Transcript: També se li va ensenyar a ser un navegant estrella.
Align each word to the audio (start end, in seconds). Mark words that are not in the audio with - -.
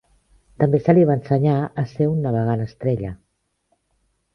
També 0.63 0.79
se 0.85 0.95
li 0.97 1.03
va 1.11 1.19
ensenyar 1.19 1.55
a 1.83 1.85
ser 1.95 2.11
un 2.15 2.19
navegant 2.27 2.67
estrella. 2.67 3.17